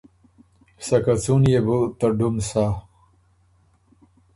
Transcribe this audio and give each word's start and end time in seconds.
سکه 0.85 1.13
څُون 1.23 1.41
يې 1.51 1.59
بو 1.65 1.77
ته 1.99 2.07
ډُم 2.17 2.35
سَۀ۔ 2.49 2.65